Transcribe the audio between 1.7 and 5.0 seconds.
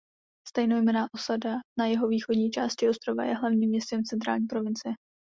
na jihovýchodní části ostrova je hlavním městem Centrální provincie.